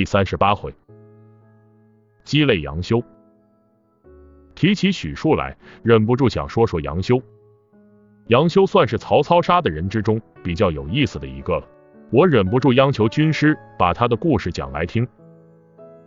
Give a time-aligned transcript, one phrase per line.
[0.00, 0.74] 第三十八回，
[2.24, 3.04] 鸡肋杨修。
[4.54, 7.22] 提起许庶来，忍不住想说说杨修。
[8.28, 11.68] 杨修算是曹操杀的人之中比较有意思的一个了，
[12.10, 15.06] 我忍不住央求军师把他的故事讲来听。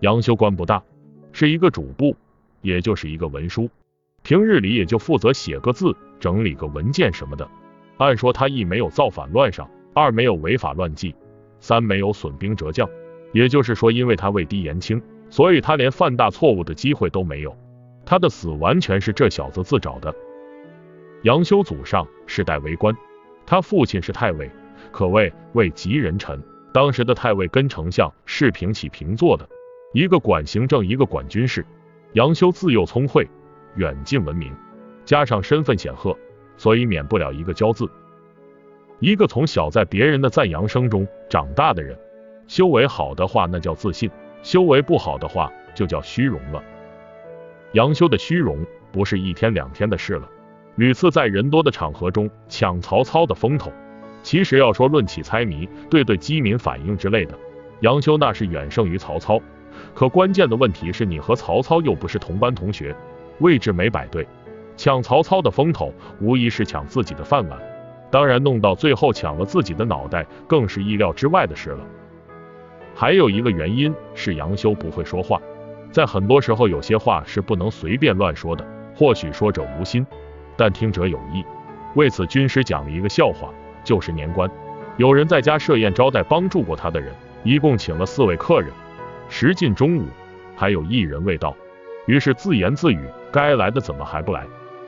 [0.00, 0.82] 杨修官不大，
[1.32, 2.16] 是一个主簿，
[2.62, 3.68] 也就是一个文书，
[4.22, 7.46] 平日里也就负责写个字、整理个文件什么的。
[7.98, 11.14] 按说他一没有造反乱上，二没有违法乱纪。
[11.60, 12.88] 三没有损兵折将，
[13.34, 17.54] 也就是说，因为他位低言轻，所以他连犯大错误的机会都没有。
[18.06, 20.14] 他的死完全是这小子自找的。
[21.24, 22.96] 杨修祖上世代为官，
[23.44, 24.48] 他父亲是太尉，
[24.92, 26.40] 可谓位极人臣。
[26.72, 29.48] 当时的太尉跟丞相是平起平坐的，
[29.92, 31.66] 一个管行政，一个管军事。
[32.12, 33.28] 杨修自幼聪慧，
[33.74, 34.52] 远近闻名，
[35.04, 36.16] 加上身份显赫，
[36.56, 37.90] 所以免不了一个骄字。
[39.00, 41.98] 一个从小在别人的赞扬声中长大的人，
[42.46, 44.10] 修为好的话那叫自信，
[44.42, 46.62] 修为不好的话就叫虚荣了。
[47.72, 50.28] 杨修的虚荣不是一天两天的事了，
[50.76, 53.72] 屡次在人多的场合中抢曹操的风头。
[54.22, 57.38] 其实要说论起猜谜、对对机敏反应之类的，
[57.80, 59.40] 杨修那是远胜于曹操。
[59.92, 62.94] 可关键的问题是你和曹操又不是同班同学，
[63.40, 64.26] 位置没摆对，
[64.76, 67.58] 抢曹操的风头无疑是抢自己的饭碗。
[68.10, 71.84] 当然，弄到最后抢了自己的脑袋，更是意料之外的事了。
[72.94, 75.40] 还有一个原因是杨修不会说话，
[75.90, 78.64] 在很多时候有些话是不能随便乱说的。
[78.96, 80.06] 或许说者无心，
[80.56, 81.44] 但听者有意。
[81.96, 84.48] 为此，军师讲了一个笑话，就是年关，
[84.96, 88.70] 有人在家设宴招待帮助过他的人，一共请了四位客人。
[89.28, 90.04] 时近中午，
[90.54, 91.56] 还有一人未到，
[92.06, 93.00] 于是自言自语
[93.32, 94.46] ：“该来的怎么还不来？”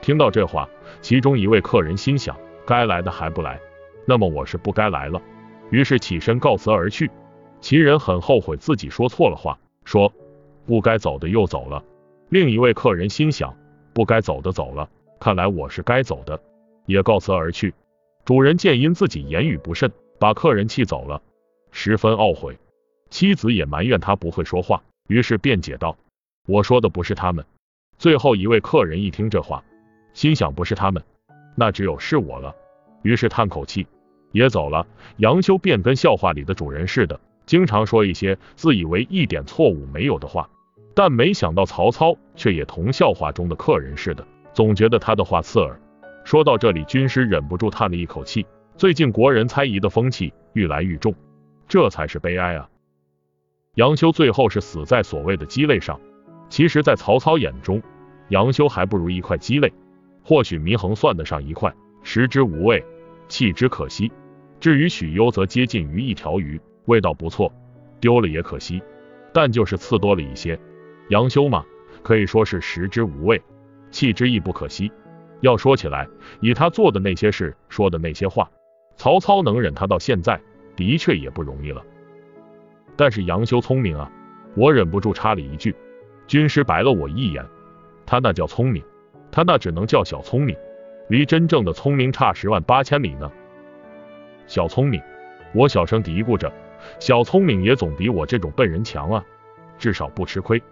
[0.00, 0.68] 听到这话，
[1.00, 2.36] 其中一位客人心想。
[2.64, 3.58] 该来的还不来，
[4.04, 5.20] 那么我是不该来了。
[5.70, 7.10] 于是起身告辞而去。
[7.60, 10.12] 其人很后悔自己说错了话，说
[10.66, 11.84] 不该走的又走了。
[12.28, 13.56] 另一位客人心想，
[13.92, 14.88] 不该走的走了，
[15.18, 16.40] 看来我是该走的，
[16.86, 17.74] 也告辞而去。
[18.24, 21.22] 主人见因自己言语不慎，把客人气走了，
[21.70, 22.58] 十分懊悔。
[23.10, 25.96] 妻子也埋怨他不会说话，于是辩解道
[26.46, 27.44] ：“我说的不是他们。”
[27.96, 29.64] 最后一位客人一听这话，
[30.12, 31.02] 心想不是他们。
[31.56, 32.54] 那只有是我了，
[33.02, 33.86] 于是叹口气，
[34.30, 34.86] 也走了。
[35.16, 40.50] 杨修便跟笑话里的主人似的，经常说一些自以为一点错误没有的话，
[40.94, 45.80] 但没想到曹操却也同笑话中的客人似的，总觉得他的话刺耳。
[46.24, 48.44] 说到这里，军师忍不住叹了一口气。
[48.76, 51.14] 最近国人猜疑的风气愈来愈重，
[51.66, 52.68] 这才是悲哀啊！
[53.76, 55.98] 杨修最后是死在所谓的鸡肋上，
[56.50, 57.82] 其实，在曹操眼中，
[58.28, 59.72] 杨修还不如一块鸡肋。
[60.22, 62.84] 或许祢衡算得上一块，食之无味，
[63.26, 64.12] 弃之可惜。
[64.60, 67.52] 至于许攸，则接近于一条鱼，味道不错，
[68.00, 68.82] 丢了也可惜，
[69.32, 70.58] 但就是刺多了一些。
[71.10, 71.64] 杨修嘛，
[72.02, 73.40] 可以说是食之无味，
[73.90, 74.90] 弃之亦不可惜。
[75.40, 76.08] 要说起来，
[76.40, 78.50] 以他做的那些事，说的那些话，
[78.96, 80.40] 曹操能忍他到现在，
[80.76, 81.84] 的确也不容易了。
[82.96, 84.10] 但是杨修聪明啊，
[84.56, 85.76] 我忍不住插了一句。
[86.26, 87.44] 军师白了我一眼，
[88.06, 88.82] 他那叫聪明。
[89.30, 90.56] 他那只能叫小聪明，
[91.08, 93.30] 离真正的聪明差十万八千里呢。
[94.46, 95.00] 小聪明，
[95.54, 96.50] 我小声嘀咕着，
[96.98, 99.24] 小聪明也总比我这种笨人强啊，
[99.78, 100.62] 至少不吃亏。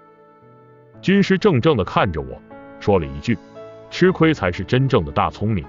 [1.00, 2.40] 军师怔怔的看着我，
[2.80, 3.36] 说了一句
[3.90, 5.64] ：“吃亏才是真正的大聪明。”